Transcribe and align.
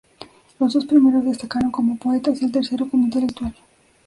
Los 0.57 0.73
dos 0.73 0.87
primeros 0.87 1.23
destacaron 1.23 1.69
como 1.69 1.95
poetas 1.95 2.41
y 2.41 2.45
el 2.45 2.51
tercero 2.51 2.89
como 2.89 3.03
intelectual. 3.03 3.53